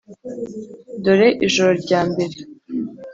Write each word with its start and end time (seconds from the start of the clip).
dore 1.03 1.27
ijoro 1.47 1.71
rya 1.83 2.01
mbere 2.09 2.35